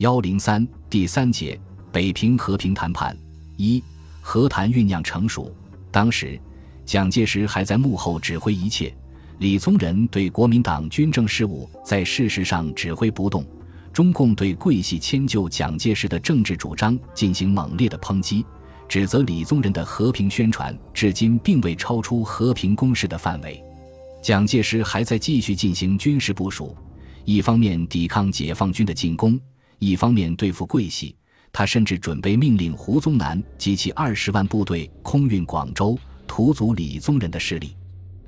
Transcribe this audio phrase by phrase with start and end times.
[0.00, 1.60] 幺零三第三节
[1.92, 3.14] 北平和平谈判
[3.58, 3.84] 一
[4.22, 5.54] 和谈酝酿成熟。
[5.90, 6.40] 当时，
[6.86, 8.94] 蒋介石还在幕后指挥一切，
[9.40, 13.44] 李宗仁对国民党军政事务在事实上指挥不动。
[13.92, 18.42] 中共对桂系迁就蒋介石的政治主张进行猛烈的抨击，
[18.88, 23.62] 指责李宗仁的和平宣传至今并未超出和平攻势的范围。
[24.22, 26.74] 蒋介石还在继续进行军事部署，
[27.26, 29.38] 一方面抵抗解放军的进攻。
[29.80, 31.16] 一方面对付桂系，
[31.50, 37.74] 他甚至准备命令胡宗南及其二十万部队空运广州，屠阻李宗仁的势力。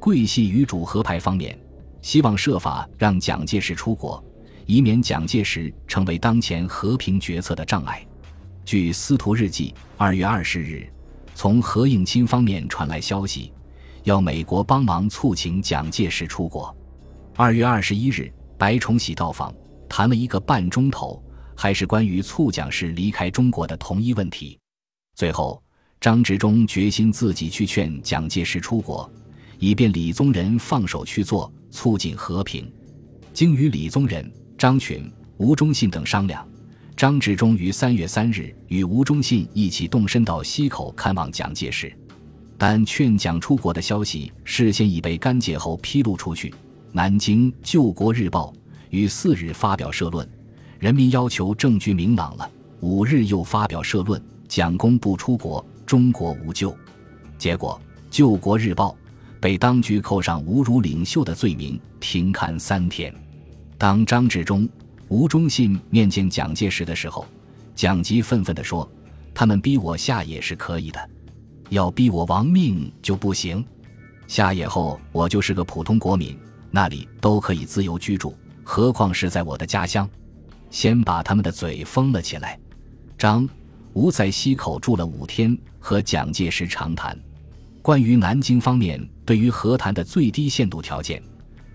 [0.00, 1.58] 桂系与主和派方面
[2.00, 4.24] 希望设法让蒋介石出国，
[4.64, 8.02] 以免蒋介石成为当前和平决策的障碍。
[8.64, 10.90] 据司徒日记，二月二十日，
[11.34, 13.52] 从何应钦方面传来消息，
[14.04, 16.74] 要美国帮忙促请蒋介石出国。
[17.36, 19.54] 二月二十一日，白崇禧到访，
[19.90, 21.22] 谈了一个半钟头。
[21.56, 24.58] 还是关于促蒋氏离开中国的同一问题。
[25.14, 25.62] 最后，
[26.00, 29.10] 张治中决心自己去劝蒋介石出国，
[29.58, 32.70] 以便李宗仁放手去做，促进和平。
[33.32, 36.46] 经与李宗仁、张群、吴忠信等商量，
[36.96, 41.96] 张治中于三月三日与吴忠信一起动身到西口看望蒋介石。
[42.56, 46.54] 但劝蒋出国的消息事先已被甘介侯披露出去。
[46.92, 48.52] 南京《救国日报》
[48.90, 50.28] 于四日发表社论。
[50.84, 52.50] 人民要求证据明朗了。
[52.80, 56.76] 五日又发表社论，蒋公不出国，中国无救。
[57.38, 57.80] 结果，
[58.14, 58.90] 《救国日报》
[59.40, 63.10] 被当局扣上侮辱领袖的罪名，停刊三天。
[63.78, 64.68] 当张治中、
[65.08, 67.24] 吴忠信面见蒋介石的时候，
[67.74, 68.86] 蒋吉愤愤地说
[69.32, 71.00] ：“他们逼我下野是可以的，
[71.70, 73.64] 要逼我亡命就不行。
[74.28, 76.38] 下野后，我就是个普通国民，
[76.70, 80.06] 那里都可以自由居住，何况是在我的家乡。”
[80.74, 82.58] 先把他们的嘴封了起来。
[83.16, 83.48] 张、
[83.92, 87.16] 吴在西口住了五天，和蒋介石长谈。
[87.80, 91.22] 关于南京方面对于和谈的最低限度条件，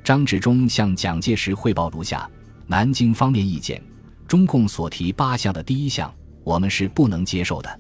[0.04, 2.30] 张治中向蒋介石汇报如下：
[2.68, 3.82] 南京方面意见，
[4.28, 7.80] 中共所提八项的第一项，我们是不能接受的。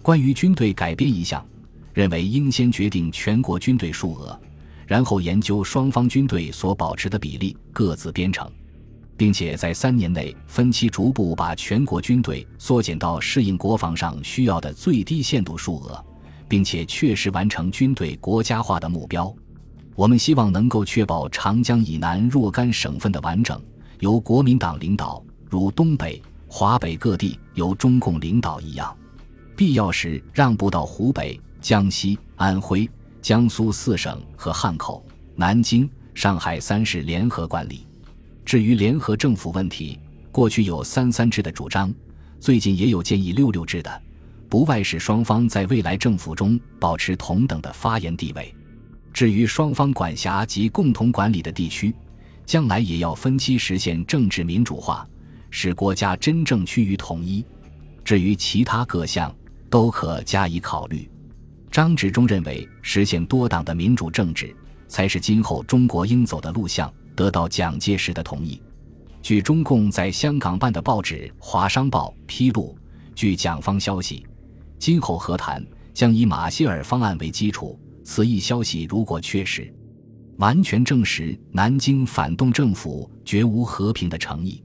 [0.00, 1.46] 关于军队改编一项，
[1.92, 4.40] 认为应先决定全国军队数额，
[4.86, 8.50] 然后研究双方军队所保持的比例，各自编成。
[9.16, 16.04] 并且在三年内分期逐步把全国军队缩减到适应国防上需要的最低限度数额，
[16.48, 19.34] 并且确实完成军队国家化的目标。
[19.94, 23.62] 我们希望能够确保长江以南若干省份的完整
[24.00, 28.94] 由国民党领导，如东北、华北各地由中共领导一样。
[29.56, 32.90] 必要时让步到湖北、江西、安徽、
[33.22, 37.86] 江苏四省和汉口、南京、上海三市联合管理。
[38.44, 39.98] 至于联合政府问题，
[40.30, 41.92] 过去有三三制的主张，
[42.38, 44.02] 最近也有建议六六制的，
[44.48, 48.54] 不外使双方在未来政府中保持同等的发言地位。
[49.12, 51.94] 至于双方管辖及共同管理的地区，
[52.44, 55.08] 将来也要分期实现政治民主化，
[55.50, 57.44] 使国家真正趋于统一。
[58.04, 59.34] 至于其他各项，
[59.70, 61.08] 都可加以考虑。
[61.70, 64.54] 张治中认为，实现多党的民主政治，
[64.86, 66.92] 才是今后中国应走的路向。
[67.14, 68.60] 得到蒋介石的同意。
[69.22, 72.76] 据中共在香港办的报纸《华商报》披露，
[73.14, 74.26] 据蒋方消息，
[74.78, 77.78] 今后和谈将以马歇尔方案为基础。
[78.02, 79.72] 此一消息如果确实，
[80.36, 84.62] 完全证实南京反动政府绝无和平的诚意。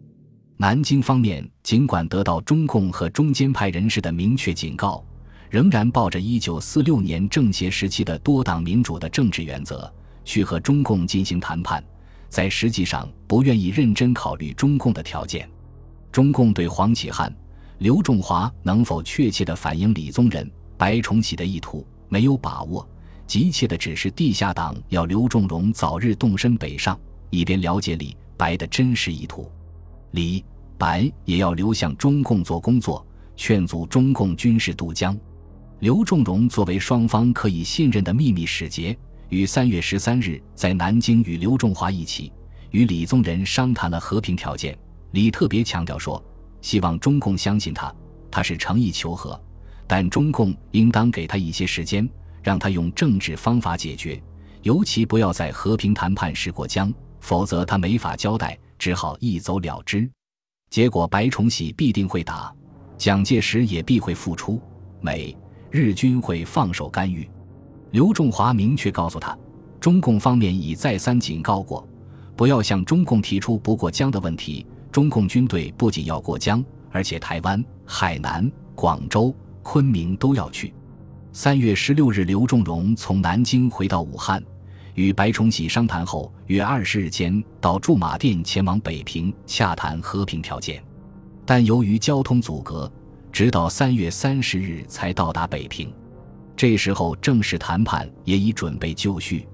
[0.57, 5.01] 南京方面尽管得到中共和中间派人士的明确警告，
[5.49, 9.89] 仍然抱着1946年政协时期的多党民主的政治原则
[10.25, 11.81] 去和中共进行谈判。
[12.29, 15.49] 在实际上不愿意认真考虑中共的条件，
[16.11, 17.35] 中共对黄启汉、
[17.79, 22.87] 刘仲华能否确切地反映李宗仁、白崇禧的意图没有把握，
[23.25, 26.97] 急切的只是地下党要刘仲荣早日动身北上，
[27.29, 29.51] 以便了解李白的真实意图。
[30.11, 30.43] 李
[30.77, 33.05] 白也要流向中共做工作，
[33.35, 35.17] 劝阻中共军事渡江。
[35.79, 38.97] 刘仲荣作为双方可以信任的秘密使节。
[39.29, 42.31] 于三月十三日在南京与刘仲华一起
[42.71, 44.77] 与李宗仁商谈了和平条件。
[45.11, 46.23] 李特别强调说，
[46.61, 47.93] 希望中共相信他，
[48.31, 49.39] 他是诚意求和，
[49.87, 52.07] 但中共应当给他一些时间，
[52.43, 54.21] 让他用政治方法解决，
[54.63, 60.09] 尤其不要在和平谈判时过江，否则他没法交代，只好一走了之。
[60.71, 62.53] 结果白崇禧必定会打，
[62.97, 64.59] 蒋介石也必会复出，
[65.01, 65.35] 美
[65.69, 67.29] 日军会放手干预。
[67.91, 69.37] 刘仲华明确告诉他，
[69.79, 71.87] 中共方面已再三警告过，
[72.35, 74.65] 不要向中共提出不过江的问题。
[74.91, 80.73] 中共军队不仅要过江，而且台湾、海南、广州、昆明都要去。
[81.31, 84.43] 三月十六日，刘仲荣从南京回到武汉，
[84.95, 90.83] 与白崇禧商谈后，约二十日间到驻马店前往北平洽谈和平条件，
[91.45, 92.91] 但由于交通阻隔，
[93.31, 95.93] 直到三月三十日才到达北平。
[96.59, 99.47] 这时候正式谈判也已准备就绪。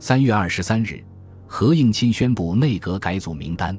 [0.00, 1.00] 三月二十三日，
[1.46, 3.78] 何应钦宣布内阁改组名单。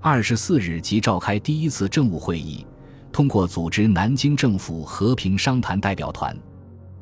[0.00, 2.64] 二十四日即召开第一次政务会议，
[3.10, 6.38] 通过组织南京政府和平商谈代表团。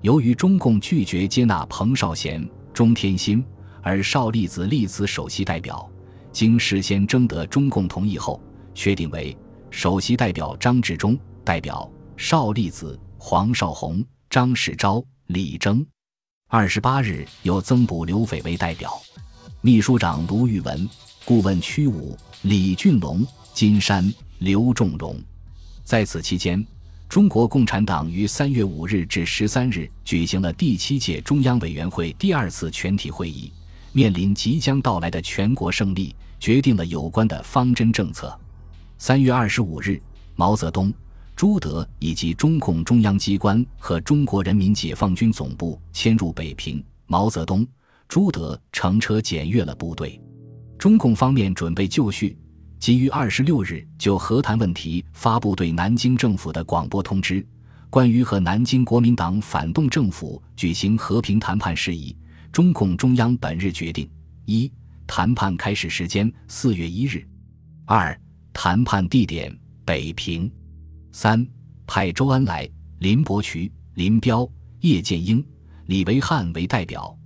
[0.00, 2.42] 由于中共拒绝接纳彭绍贤、
[2.72, 3.44] 钟天心，
[3.82, 5.86] 而邵力子立此首席代表，
[6.32, 8.40] 经事先征得中共同意后，
[8.74, 9.36] 确定为
[9.68, 11.14] 首席代表张治中，
[11.44, 11.86] 代表
[12.16, 14.02] 邵力子、黄绍竑、
[14.34, 15.86] 张世钊、李征。
[16.48, 19.00] 二十八日由增补刘斐为代表，
[19.60, 20.90] 秘书长卢玉文，
[21.25, 25.16] 顾问屈武、李俊龙、金山、刘仲荣。
[25.84, 26.66] 在此期间。
[27.08, 33.52] 中国共产党于三月五日至十三日举行了第七届中央委员会第二次全体会议，
[33.92, 38.36] 面临即将到来的全国胜利，决定了有关的方针政策。
[38.98, 40.02] 三月二十五日，
[40.34, 40.92] 毛泽东、
[41.36, 47.66] 朱德以及中共中央机关和中国人民解放军总部迁入北平，毛泽东、
[48.06, 50.20] 朱德乘车检阅了部队。
[50.78, 52.38] 中共方面准备就绪。
[52.78, 57.44] 即于二十六日就和谈问题发布对南京政府的广播通知，
[57.88, 62.14] 关于和南京国民党反动政府举行和平谈判事宜，
[62.52, 64.06] 中共中央本日决定：
[64.44, 64.70] 一、
[65.06, 67.25] 谈判开始时间四月一日；
[67.86, 68.16] 二、
[68.52, 70.46] 谈判地点北平；
[71.16, 71.46] 三、
[71.87, 72.69] 派周恩来、
[72.99, 74.50] 林伯渠、林彪、
[74.81, 75.46] 叶剑英、
[75.87, 77.16] 李维汉为代表，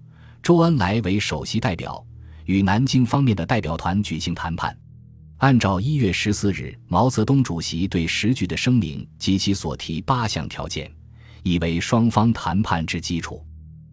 [0.43, 2.05] 周恩来为首席代表，
[2.45, 4.79] 与南京方面的代表团举行谈判。
[5.39, 10.93] 按照一月十四日毛泽东主席对时局的声明及其所提八项条件，
[11.43, 13.43] 以为双方谈判之基础。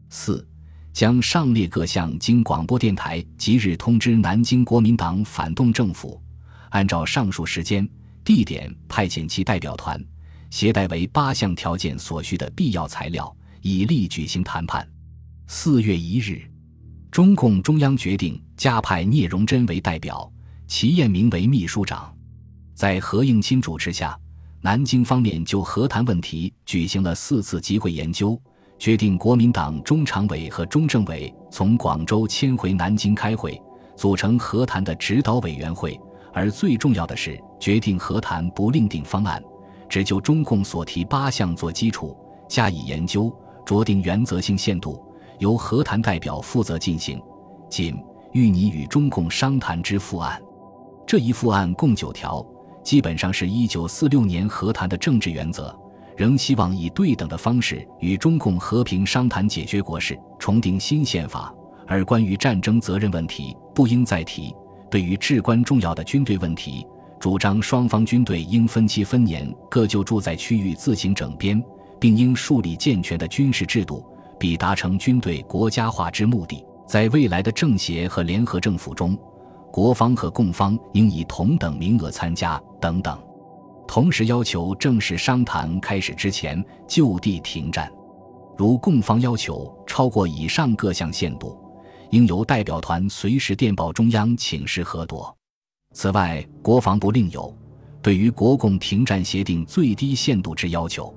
[0.10, 0.46] 四，
[0.92, 6.22] 将上列各项经广播电台即日通知南京国民党反动政府，
[6.72, 7.90] 按照上述时间、
[8.26, 10.04] 地点派遣其代表团，
[10.50, 14.86] 携带为八项条件所需的必要材料，以利举行谈判。
[15.46, 16.42] 四月一日，
[17.12, 20.30] 中共中央决定加派聂荣臻为代表。
[20.68, 22.12] 齐彦明为秘书长，
[22.74, 24.18] 在何应钦主持下，
[24.60, 28.42] 南京方面就和谈问题举行了四次集会研究，
[28.80, 33.62] 决定国民党中常委和中政委从广州迁回南京开会，
[33.96, 35.96] 组成和谈的指导委员会。
[36.36, 39.42] 而最重要的是，决定和谈不另定方案，
[39.88, 42.16] 只就中共所提八项做基础
[42.50, 43.34] 加以研究，
[43.66, 45.02] 酌定原则性限度，
[45.40, 47.22] 由和谈代表负责进行。
[47.70, 47.98] 仅
[48.34, 50.40] 欲拟与中共商谈之复案。
[51.08, 52.46] 这一复案共九条，
[52.84, 55.74] 基本上是一九四六年和谈的政治原则，
[56.18, 61.56] 仍希望以对等的方式与中共和平商谈解决国事，重定新宪法。
[61.88, 64.52] 而关于战争责任问题，不应再提；
[64.96, 66.88] 对于至关重要的军队问题，
[67.20, 71.62] 主张双方军队应分期分年各就驻在区域自行整编，
[72.00, 74.06] 并应树立健全的军事制度，
[74.40, 76.66] 以达成军队国家化之目的。
[76.88, 79.18] 在未来的政协和联合政府中。
[79.70, 83.22] 国方和共方应以同等名额参加等等，
[83.86, 87.92] 同时要求正式商谈开始之前就地停战。
[88.56, 91.60] 如共方要求超过以上各项限度，
[92.16, 95.36] 应由代表团随时电报中央请示核夺。
[95.92, 97.54] 此外，国防部另有
[98.02, 101.14] 对于国共停战协定最低限度之要求。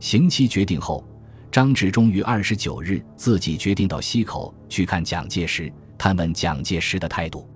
[0.00, 1.06] 刑期决定后，
[1.48, 7.48] 张治中于二十九日自己决定到西口去看蒋介石，探问蒋介石的态度。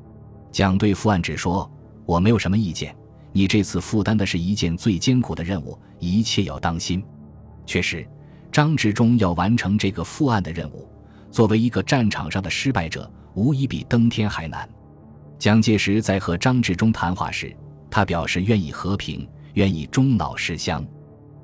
[0.52, 1.69] 蒋对傅案只说
[2.07, 2.95] ：“我没有什么意见。
[3.33, 7.02] 你这次负担的是一件最艰苦的任务，一切要当心。”
[7.66, 8.07] 确实，
[8.52, 10.88] 张治中要完成这个复案的任务，
[11.37, 14.66] 作为一个战场上的失败者，无疑比登天还难。
[15.38, 17.55] 蒋介石在和张治中谈话时，
[17.90, 20.83] 他表示愿意和平，愿意终老师乡。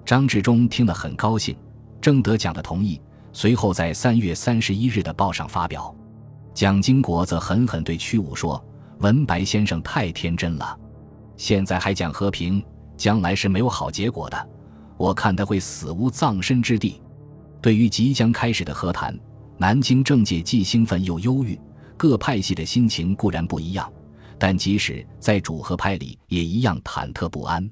[0.02, 1.54] 张治中听了很高兴，
[2.00, 2.99] 征得蒋的同意，
[3.34, 5.94] 随后在三月三十一日的报上发表。
[6.54, 8.64] 蒋经国则狠狠对屈武说。
[9.00, 10.75] 文白先生太天真了，
[11.37, 12.64] 现在还讲和平，
[12.96, 14.49] 将来是没有好结果的。
[14.96, 17.02] 我看他会死无葬身之地。
[17.61, 19.14] 对于即将开始的和谈，
[19.62, 21.57] 南京政界既兴奋又忧郁，
[21.97, 23.88] 各派系的心情固然不一样，
[24.37, 27.71] 但即使在主和派里也一样忐忑不安。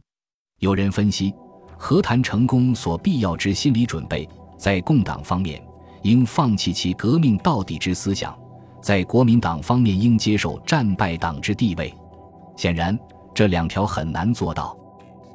[0.61, 1.35] 有人分析，
[1.77, 5.61] 和谈成功所必要之心理准备，在共党方面
[6.03, 8.39] 应放弃其革命到底之思想。
[8.81, 11.93] 在国民党方面，应接受战败党之地位。
[12.57, 12.97] 显然，
[13.35, 14.79] 这两条很难做到。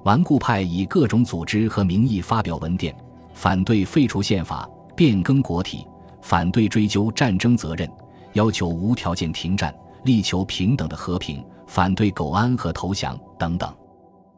[0.05, 2.95] 顽固派以各种组织和名义发表文电，
[3.33, 5.85] 反对废除宪法、变更国体，
[6.25, 7.87] 反对追究战争责任，
[8.33, 9.71] 要求无条件停战，
[10.05, 13.71] 力求平等的和平，反对苟安和投降等等。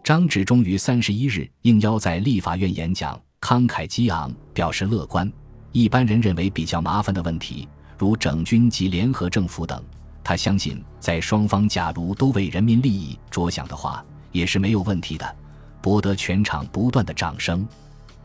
[0.03, 5.32] 张治中于三十一日应邀在立法院演讲，慷慨激昂，表示乐观。
[5.72, 7.65] 一般人认为比较麻烦的问题，
[7.98, 9.82] 如整军及联合政府等，
[10.22, 14.03] 他相信在双方假如都为人民利益着想的话，
[14.34, 15.36] 也是没有问题的。
[15.82, 17.65] 博得全场不断的掌声，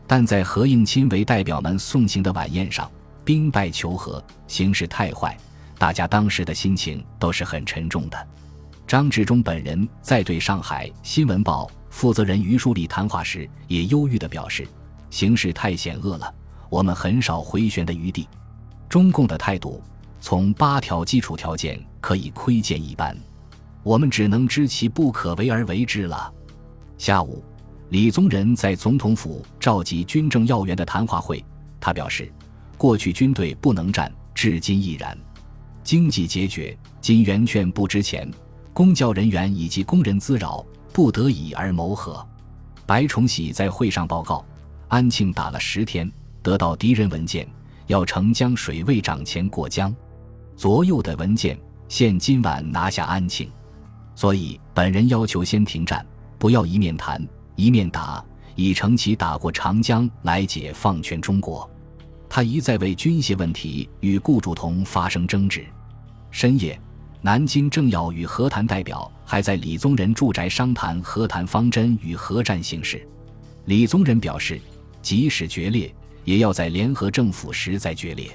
[0.05, 2.91] 但在何应钦为代表们送行的晚宴上，
[3.23, 5.37] 兵败求和，形势太坏，
[5.77, 8.27] 大家当时的心情都是很沉重的。
[8.85, 14.67] 张治中本人在对上海新闻报负责人于书礼谈话时，也忧郁地表示
[15.09, 16.33] ：“形势太险恶了，
[16.69, 18.27] 我们很少回旋的余地。
[18.89, 19.81] 中共的态度，
[20.19, 23.17] 从八条基础条件可以窥见一斑，
[23.83, 26.31] 我们只能知其不可为而为之了。”
[26.97, 27.43] 下午，
[27.89, 31.43] 李宗仁在总统府召集军政要员的谈话会。
[31.79, 32.31] 他表示，
[32.83, 35.17] 过去军队不能战，至今亦然。
[35.85, 38.29] 经济拮据，金圆券不值钱，
[38.73, 42.27] 公教人员以及工人滋扰，不得已而谋和。
[42.85, 44.45] 白崇禧在会上报告，
[44.89, 46.11] 安庆打了十天，
[46.41, 47.47] 得到敌人文件，
[47.87, 49.95] 要乘江水位涨前过江。
[50.57, 53.49] 左右的文件，现今晚拿下安庆，
[54.13, 56.05] 所以本人要求先停战。
[56.37, 57.25] 不要一面谈
[57.55, 58.21] 一面打，
[58.55, 61.69] 以成其打过长江来解放全中国。
[62.35, 65.63] 他一再为军械问题与顾祝同发生争执。
[66.31, 66.81] 深夜，
[67.21, 73.07] 南京政要与和谈代表还在李宗仁住宅商谈和谈方针与核战形势。
[73.65, 74.59] 李宗仁表示，
[74.99, 78.31] 即使决裂，也要在联合政府时再决裂。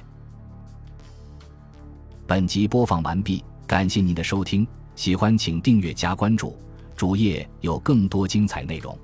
[2.24, 4.64] 本集播放完毕，感谢您的收听，
[4.94, 6.56] 喜欢请订阅加关注。
[6.94, 8.96] 主页有更多精彩内容。